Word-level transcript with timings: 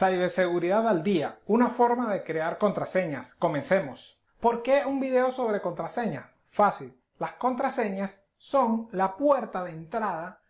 Ciberseguridad 0.00 0.88
al 0.88 1.02
día, 1.02 1.40
una 1.44 1.68
forma 1.68 2.10
de 2.10 2.24
crear 2.24 2.56
contraseñas. 2.56 3.34
Comencemos. 3.34 4.18
¿Por 4.40 4.62
qué 4.62 4.86
un 4.86 4.98
video 4.98 5.30
sobre 5.30 5.60
contraseñas? 5.60 6.24
Fácil. 6.48 6.98
Las 7.18 7.34
contraseñas 7.34 8.26
son 8.38 8.88
la 8.92 9.18
puerta 9.18 9.62
de 9.62 9.72
entrada 9.72 10.40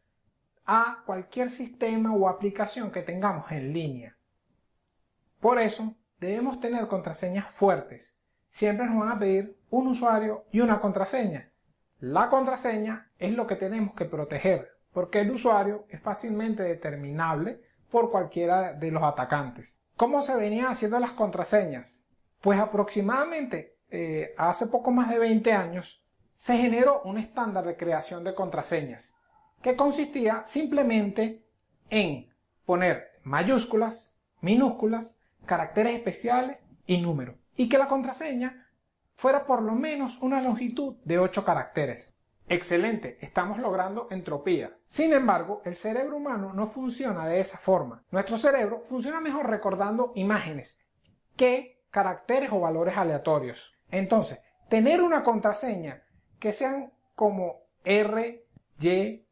a 0.66 1.02
cualquier 1.04 1.50
sistema 1.50 2.14
o 2.14 2.28
aplicación 2.28 2.92
que 2.92 3.02
tengamos 3.02 3.50
en 3.50 3.72
línea. 3.72 4.16
Por 5.40 5.58
eso 5.58 5.96
debemos 6.20 6.60
tener 6.60 6.86
contraseñas 6.86 7.52
fuertes. 7.52 8.14
Siempre 8.50 8.86
nos 8.86 9.00
van 9.00 9.08
a 9.08 9.18
pedir 9.18 9.58
un 9.70 9.88
usuario 9.88 10.44
y 10.52 10.60
una 10.60 10.80
contraseña. 10.80 11.50
La 11.98 12.30
contraseña 12.30 13.10
es 13.18 13.32
lo 13.34 13.48
que 13.48 13.56
tenemos 13.56 13.96
que 13.96 14.04
proteger, 14.04 14.70
porque 14.92 15.22
el 15.22 15.32
usuario 15.32 15.86
es 15.88 16.00
fácilmente 16.00 16.62
determinable 16.62 17.68
por 17.90 18.10
cualquiera 18.10 18.72
de 18.72 18.90
los 18.90 19.02
atacantes. 19.02 19.80
¿Cómo 19.96 20.22
se 20.22 20.36
venían 20.36 20.68
haciendo 20.68 20.98
las 20.98 21.12
contraseñas? 21.12 22.04
Pues 22.40 22.58
aproximadamente 22.58 23.76
eh, 23.90 24.34
hace 24.38 24.66
poco 24.66 24.90
más 24.90 25.10
de 25.10 25.18
20 25.18 25.52
años 25.52 26.02
se 26.34 26.56
generó 26.56 27.02
un 27.02 27.18
estándar 27.18 27.66
de 27.66 27.76
creación 27.76 28.24
de 28.24 28.34
contraseñas 28.34 29.20
que 29.62 29.76
consistía 29.76 30.42
simplemente 30.46 31.44
en 31.90 32.32
poner 32.64 33.20
mayúsculas, 33.24 34.16
minúsculas, 34.40 35.20
caracteres 35.44 35.94
especiales 35.94 36.58
y 36.86 37.00
números 37.02 37.36
y 37.56 37.68
que 37.68 37.78
la 37.78 37.88
contraseña 37.88 38.68
fuera 39.14 39.44
por 39.44 39.60
lo 39.60 39.74
menos 39.74 40.22
una 40.22 40.40
longitud 40.40 40.96
de 41.04 41.18
8 41.18 41.44
caracteres. 41.44 42.16
Excelente, 42.50 43.16
estamos 43.20 43.60
logrando 43.60 44.08
entropía. 44.10 44.76
Sin 44.88 45.12
embargo, 45.12 45.62
el 45.64 45.76
cerebro 45.76 46.16
humano 46.16 46.52
no 46.52 46.66
funciona 46.66 47.28
de 47.28 47.38
esa 47.40 47.58
forma. 47.58 48.02
Nuestro 48.10 48.38
cerebro 48.38 48.80
funciona 48.80 49.20
mejor 49.20 49.48
recordando 49.48 50.10
imágenes 50.16 50.84
que 51.36 51.80
caracteres 51.92 52.50
o 52.50 52.58
valores 52.58 52.96
aleatorios. 52.96 53.72
Entonces, 53.92 54.40
tener 54.68 55.00
una 55.00 55.22
contraseña 55.22 56.02
que 56.40 56.52
sean 56.52 56.92
como 57.14 57.60
R, 57.84 58.44
Y, 58.80 59.24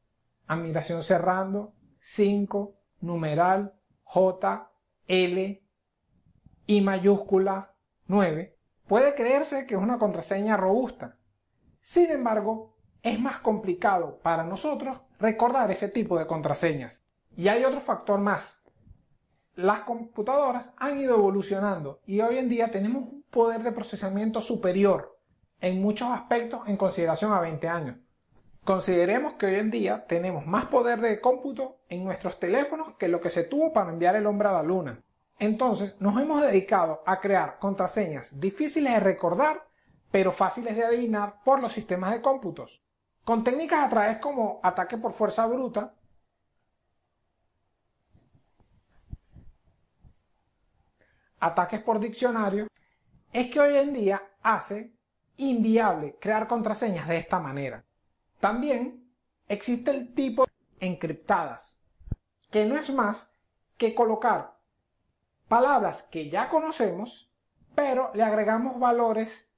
admiración 0.47 1.03
cerrando, 1.03 1.73
5, 1.99 2.77
numeral, 3.01 3.75
J, 4.05 4.71
L, 5.09 5.63
I 6.67 6.81
mayúscula, 6.83 7.75
9, 8.07 8.57
puede 8.87 9.17
creerse 9.17 9.67
que 9.67 9.75
es 9.75 9.81
una 9.81 9.99
contraseña 9.99 10.57
robusta. 10.57 11.17
Sin 11.81 12.13
embargo, 12.13 12.78
es 13.03 13.21
más 13.21 13.39
complicado 13.39 14.19
para 14.23 14.45
nosotros 14.45 14.99
recordar 15.19 15.71
ese 15.71 15.89
tipo 15.89 16.19
de 16.19 16.27
contraseñas. 16.27 17.05
Y 17.37 17.49
hay 17.49 17.65
otro 17.65 17.81
factor 17.81 18.19
más. 18.21 18.61
Las 19.55 19.81
computadoras 19.81 20.73
han 20.77 21.01
ido 21.01 21.17
evolucionando 21.17 22.01
y 22.07 22.21
hoy 22.21 22.39
en 22.39 22.49
día 22.49 22.71
tenemos 22.71 23.03
un 23.05 23.25
poder 23.31 23.63
de 23.63 23.73
procesamiento 23.73 24.41
superior 24.41 25.19
en 25.61 25.83
muchos 25.83 26.09
aspectos 26.09 26.61
en 26.67 26.77
consideración 26.77 27.33
a 27.33 27.41
20 27.41 27.69
años. 27.69 27.97
Consideremos 28.65 29.35
que 29.35 29.47
hoy 29.47 29.55
en 29.55 29.71
día 29.71 30.05
tenemos 30.07 30.47
más 30.47 30.67
poder 30.67 31.01
de 31.01 31.21
cómputo 31.21 31.79
en 31.89 32.05
nuestros 32.05 32.39
teléfonos 32.39 32.95
que 32.99 33.09
lo 33.09 33.21
que 33.21 33.31
se 33.31 33.45
tuvo 33.45 33.73
para 33.73 33.91
enviar 33.91 34.15
el 34.15 34.27
hombre 34.27 34.49
a 34.49 34.53
la 34.53 34.63
luna. 34.63 35.03
Entonces 35.39 35.97
nos 36.01 36.21
hemos 36.21 36.43
dedicado 36.43 37.03
a 37.07 37.21
crear 37.21 37.59
contraseñas 37.59 38.39
difíciles 38.39 38.93
de 38.93 39.01
recordar 39.01 39.67
pero 40.11 40.33
fáciles 40.33 40.77
de 40.77 40.85
adivinar 40.85 41.43
por 41.45 41.61
los 41.61 41.73
sistemas 41.73 42.13
de 42.13 42.23
cómputos 42.23 42.81
con 43.29 43.45
técnicas 43.45 43.85
a 43.85 43.91
través 43.91 44.19
como 44.21 44.59
ataque 44.63 44.97
por 44.97 45.13
fuerza 45.13 45.47
bruta, 45.47 45.93
ataques 51.39 51.83
por 51.83 52.01
diccionario, 52.01 52.69
es 53.31 53.51
que 53.51 53.61
hoy 53.61 53.77
en 53.77 53.93
día 53.93 54.23
hace 54.43 54.95
inviable 55.37 56.17
crear 56.19 56.49
contraseñas 56.49 57.07
de 57.07 57.19
esta 57.19 57.39
manera. 57.39 57.85
También 58.41 59.07
existe 59.47 59.91
el 59.91 60.15
tipo 60.15 60.47
encriptadas, 60.81 61.79
que 62.51 62.65
no 62.65 62.79
es 62.79 62.89
más 62.89 63.37
que 63.77 63.95
colocar 63.95 64.57
palabras 65.49 66.09
que 66.11 66.31
ya 66.31 66.49
conocemos, 66.49 67.31
pero 67.75 68.11
le 68.15 68.23
agregamos 68.23 68.81
valores 68.81 69.53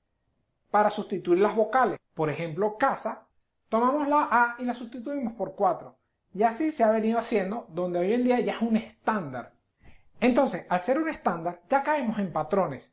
para 0.72 0.90
sustituir 0.90 1.38
las 1.38 1.54
vocales. 1.54 2.00
Por 2.14 2.30
ejemplo, 2.30 2.76
casa 2.76 3.28
Tomamos 3.70 4.08
la 4.08 4.28
A 4.30 4.56
y 4.58 4.64
la 4.64 4.74
sustituimos 4.74 5.32
por 5.34 5.54
4. 5.54 5.96
Y 6.34 6.42
así 6.42 6.72
se 6.72 6.82
ha 6.82 6.90
venido 6.90 7.20
haciendo, 7.20 7.66
donde 7.68 8.00
hoy 8.00 8.12
en 8.12 8.24
día 8.24 8.40
ya 8.40 8.54
es 8.54 8.62
un 8.62 8.76
estándar. 8.76 9.52
Entonces, 10.18 10.66
al 10.68 10.80
ser 10.80 10.98
un 10.98 11.08
estándar, 11.08 11.62
ya 11.70 11.84
caemos 11.84 12.18
en 12.18 12.32
patrones. 12.32 12.92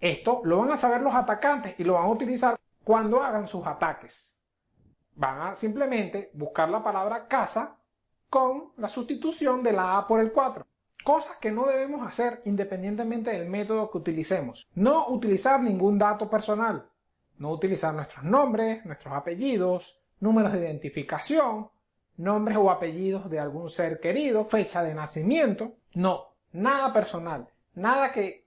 Esto 0.00 0.40
lo 0.42 0.58
van 0.58 0.72
a 0.72 0.78
saber 0.78 1.00
los 1.00 1.14
atacantes 1.14 1.78
y 1.78 1.84
lo 1.84 1.94
van 1.94 2.06
a 2.06 2.10
utilizar 2.10 2.58
cuando 2.82 3.22
hagan 3.22 3.46
sus 3.46 3.64
ataques. 3.64 4.36
Van 5.14 5.42
a 5.42 5.54
simplemente 5.54 6.30
buscar 6.34 6.70
la 6.70 6.82
palabra 6.82 7.28
casa 7.28 7.78
con 8.28 8.72
la 8.78 8.88
sustitución 8.88 9.62
de 9.62 9.74
la 9.74 9.96
A 9.96 10.06
por 10.08 10.18
el 10.18 10.32
4. 10.32 10.66
Cosas 11.04 11.36
que 11.36 11.52
no 11.52 11.66
debemos 11.66 12.04
hacer 12.04 12.42
independientemente 12.46 13.30
del 13.30 13.48
método 13.48 13.92
que 13.92 13.98
utilicemos. 13.98 14.68
No 14.74 15.06
utilizar 15.06 15.62
ningún 15.62 15.98
dato 15.98 16.28
personal. 16.28 16.90
No 17.38 17.52
utilizar 17.52 17.94
nuestros 17.94 18.24
nombres, 18.24 18.84
nuestros 18.84 19.14
apellidos, 19.14 20.02
números 20.20 20.52
de 20.52 20.60
identificación, 20.60 21.68
nombres 22.16 22.56
o 22.56 22.70
apellidos 22.70 23.30
de 23.30 23.38
algún 23.38 23.70
ser 23.70 24.00
querido, 24.00 24.44
fecha 24.46 24.82
de 24.82 24.94
nacimiento. 24.94 25.74
No, 25.94 26.34
nada 26.52 26.92
personal, 26.92 27.48
nada 27.74 28.12
que 28.12 28.46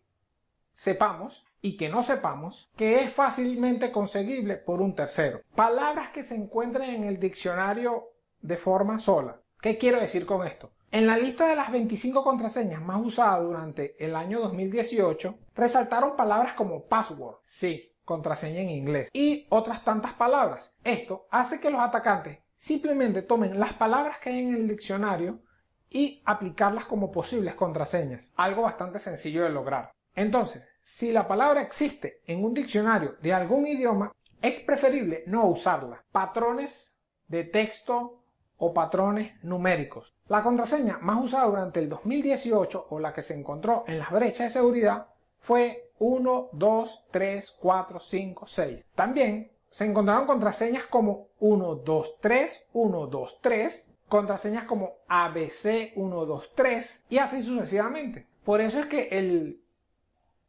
sepamos 0.73 1.45
y 1.61 1.77
que 1.77 1.89
no 1.89 2.03
sepamos 2.03 2.69
que 2.75 3.03
es 3.03 3.13
fácilmente 3.13 3.91
conseguible 3.91 4.55
por 4.55 4.81
un 4.81 4.95
tercero. 4.95 5.41
Palabras 5.55 6.11
que 6.11 6.23
se 6.23 6.35
encuentren 6.35 6.89
en 6.91 7.03
el 7.03 7.19
diccionario 7.19 8.13
de 8.41 8.57
forma 8.57 8.99
sola. 8.99 9.39
¿Qué 9.61 9.77
quiero 9.77 9.99
decir 9.99 10.25
con 10.25 10.47
esto? 10.47 10.71
En 10.91 11.05
la 11.05 11.17
lista 11.17 11.47
de 11.47 11.55
las 11.55 11.71
25 11.71 12.23
contraseñas 12.23 12.81
más 12.81 13.05
usadas 13.05 13.43
durante 13.43 13.95
el 14.03 14.15
año 14.15 14.39
2018, 14.39 15.37
resaltaron 15.53 16.15
palabras 16.15 16.53
como 16.53 16.85
password, 16.85 17.35
sí, 17.45 17.88
contraseña 18.09 18.61
en 18.61 18.71
inglés 18.71 19.09
y 19.13 19.45
otras 19.49 19.85
tantas 19.85 20.13
palabras. 20.13 20.75
Esto 20.83 21.27
hace 21.29 21.59
que 21.59 21.69
los 21.69 21.79
atacantes 21.79 22.39
simplemente 22.57 23.21
tomen 23.21 23.59
las 23.59 23.73
palabras 23.73 24.17
que 24.17 24.31
hay 24.31 24.39
en 24.39 24.55
el 24.55 24.67
diccionario 24.67 25.43
y 25.91 26.23
aplicarlas 26.25 26.85
como 26.85 27.11
posibles 27.11 27.53
contraseñas. 27.53 28.33
Algo 28.35 28.63
bastante 28.63 28.97
sencillo 28.97 29.43
de 29.43 29.51
lograr. 29.51 29.91
Entonces, 30.15 30.63
si 30.81 31.11
la 31.11 31.27
palabra 31.27 31.61
existe 31.61 32.21
en 32.25 32.43
un 32.43 32.55
diccionario 32.55 33.15
de 33.21 33.31
algún 33.31 33.67
idioma, 33.67 34.11
es 34.41 34.61
preferible 34.61 35.23
no 35.27 35.45
usarla. 35.47 36.03
Patrones 36.11 36.99
de 37.27 37.43
texto 37.43 38.23
o 38.57 38.73
patrones 38.73 39.33
numéricos. 39.43 40.15
La 40.27 40.41
contraseña 40.41 40.97
más 40.99 41.23
usada 41.23 41.45
durante 41.45 41.79
el 41.79 41.89
2018 41.89 42.87
o 42.89 42.99
la 42.99 43.13
que 43.13 43.21
se 43.21 43.37
encontró 43.37 43.83
en 43.85 43.99
las 43.99 44.09
brechas 44.09 44.47
de 44.47 44.59
seguridad 44.59 45.09
fue 45.37 45.88
1, 45.99 46.49
2, 46.51 47.05
3, 47.11 47.57
4, 47.59 47.99
5, 47.99 48.47
6. 48.47 48.87
También 48.95 49.51
se 49.69 49.85
encontraron 49.85 50.25
contraseñas 50.25 50.85
como 50.85 51.27
1, 51.39 51.75
2, 51.75 52.15
3, 52.21 52.69
1, 52.73 53.07
2, 53.07 53.39
3, 53.41 53.91
contraseñas 54.07 54.63
como 54.65 54.95
ABC 55.07 55.93
1, 55.95 56.25
2, 56.25 56.51
3 56.55 57.05
y 57.09 57.17
así 57.19 57.43
sucesivamente. 57.43 58.27
Por 58.43 58.61
eso 58.61 58.79
es 58.79 58.87
que 58.87 59.09
el 59.11 59.61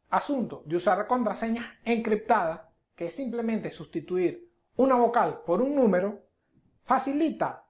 asunto 0.09 0.63
de 0.65 0.75
usar 0.75 1.05
contraseñas 1.07 1.65
encriptadas, 1.85 2.61
que 2.95 3.07
es 3.07 3.15
simplemente 3.15 3.71
sustituir 3.71 4.49
una 4.75 4.95
vocal 4.95 5.41
por 5.45 5.61
un 5.61 5.75
número, 5.75 6.23
facilita 6.83 7.65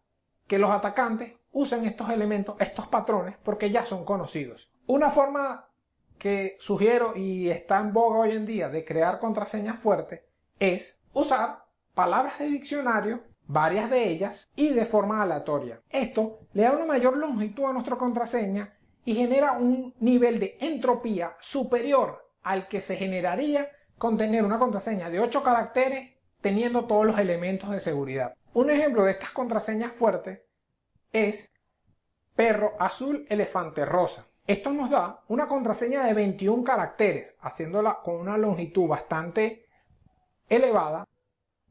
que 0.48 0.58
los 0.58 0.72
atacantes 0.72 1.34
usen 1.52 1.86
estos 1.86 2.10
elementos, 2.10 2.56
estos 2.60 2.88
patrones, 2.88 3.36
porque 3.44 3.70
ya 3.70 3.86
son 3.86 4.06
conocidos. 4.06 4.72
Una 4.88 5.12
forma 5.12 5.68
que 6.22 6.56
sugiero 6.60 7.14
y 7.16 7.50
está 7.50 7.80
en 7.80 7.94
boga 7.94 8.20
hoy 8.20 8.32
en 8.34 8.46
día 8.46 8.70
de 8.70 8.86
crear 8.86 9.18
contraseñas 9.18 9.80
fuertes 9.80 10.22
es 10.60 11.02
usar 11.14 11.66
palabras 11.96 12.38
de 12.38 12.46
diccionario, 12.46 13.24
varias 13.48 13.90
de 13.90 14.08
ellas, 14.08 14.48
y 14.56 14.70
de 14.70 14.86
forma 14.86 15.24
aleatoria. 15.24 15.82
Esto 15.90 16.42
le 16.54 16.62
da 16.62 16.74
una 16.74 16.86
mayor 16.86 17.18
longitud 17.18 17.66
a 17.66 17.74
nuestra 17.74 17.96
contraseña 17.96 18.78
y 19.04 19.16
genera 19.16 19.54
un 19.54 19.96
nivel 20.00 20.40
de 20.40 20.58
entropía 20.60 21.36
superior 21.40 22.30
al 22.44 22.68
que 22.68 22.82
se 22.82 22.98
generaría 22.98 23.72
con 23.98 24.16
tener 24.16 24.44
una 24.44 24.60
contraseña 24.60 25.10
de 25.10 25.22
8 25.22 25.42
caracteres 25.42 26.12
teniendo 26.40 26.86
todos 26.86 27.08
los 27.08 27.18
elementos 27.18 27.72
de 27.72 27.82
seguridad. 27.82 28.36
Un 28.54 28.70
ejemplo 28.70 29.06
de 29.06 29.14
estas 29.14 29.32
contraseñas 29.32 29.94
fuertes 29.94 30.42
es 31.12 31.52
perro 32.36 32.74
azul 32.78 33.26
elefante 33.28 33.86
rosa. 33.86 34.28
Esto 34.52 34.74
nos 34.74 34.90
da 34.90 35.24
una 35.30 35.48
contraseña 35.48 36.04
de 36.04 36.14
21 36.14 36.66
caracteres, 36.66 37.36
haciéndola 37.40 38.00
con 38.04 38.16
una 38.16 38.38
longitud 38.38 38.86
bastante 38.86 39.66
elevada, 40.50 41.08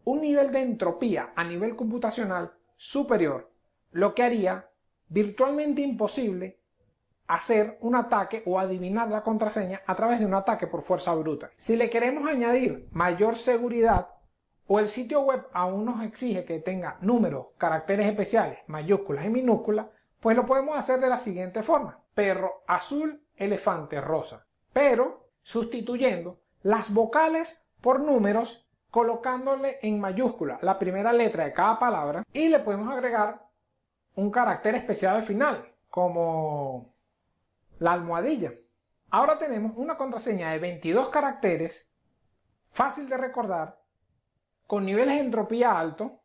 un 0.04 0.22
nivel 0.22 0.50
de 0.50 0.62
entropía 0.62 1.34
a 1.36 1.44
nivel 1.44 1.76
computacional 1.76 2.54
superior, 2.78 3.52
lo 3.90 4.14
que 4.14 4.22
haría 4.22 4.70
virtualmente 5.10 5.82
imposible 5.82 6.58
hacer 7.26 7.76
un 7.82 7.96
ataque 7.96 8.42
o 8.46 8.58
adivinar 8.58 9.10
la 9.10 9.24
contraseña 9.24 9.82
a 9.86 9.94
través 9.94 10.18
de 10.18 10.24
un 10.24 10.32
ataque 10.32 10.66
por 10.66 10.80
fuerza 10.80 11.12
bruta. 11.12 11.50
Si 11.58 11.76
le 11.76 11.90
queremos 11.90 12.26
añadir 12.26 12.88
mayor 12.92 13.36
seguridad 13.36 14.08
o 14.66 14.80
el 14.80 14.88
sitio 14.88 15.20
web 15.20 15.48
aún 15.52 15.84
nos 15.84 16.02
exige 16.02 16.46
que 16.46 16.60
tenga 16.60 16.96
números, 17.02 17.48
caracteres 17.58 18.06
especiales, 18.06 18.60
mayúsculas 18.68 19.26
y 19.26 19.28
minúsculas, 19.28 19.88
pues 20.20 20.36
lo 20.36 20.46
podemos 20.46 20.78
hacer 20.78 21.00
de 21.00 21.08
la 21.08 21.18
siguiente 21.18 21.62
forma. 21.62 21.98
Perro 22.14 22.62
azul, 22.66 23.22
elefante 23.36 24.00
rosa. 24.00 24.46
Pero 24.72 25.30
sustituyendo 25.42 26.40
las 26.62 26.92
vocales 26.92 27.68
por 27.80 28.00
números 28.00 28.68
colocándole 28.90 29.78
en 29.82 30.00
mayúscula 30.00 30.58
la 30.62 30.78
primera 30.78 31.12
letra 31.12 31.44
de 31.44 31.52
cada 31.52 31.78
palabra 31.78 32.24
y 32.32 32.48
le 32.48 32.58
podemos 32.58 32.92
agregar 32.92 33.46
un 34.16 34.30
carácter 34.30 34.74
especial 34.74 35.16
al 35.16 35.22
final, 35.22 35.72
como 35.88 36.92
la 37.78 37.92
almohadilla. 37.92 38.52
Ahora 39.10 39.38
tenemos 39.38 39.72
una 39.76 39.96
contraseña 39.96 40.50
de 40.52 40.58
22 40.58 41.08
caracteres, 41.08 41.88
fácil 42.72 43.08
de 43.08 43.16
recordar, 43.16 43.80
con 44.66 44.84
niveles 44.84 45.16
de 45.16 45.22
entropía 45.22 45.78
alto, 45.78 46.19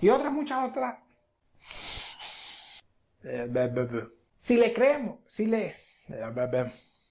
y 0.00 0.08
otras 0.08 0.32
muchas 0.32 0.68
otras. 0.68 0.98
Eh, 3.22 3.48
si 4.38 4.56
le 4.56 4.72
creemos, 4.72 5.18
si 5.26 5.46
le... 5.46 5.76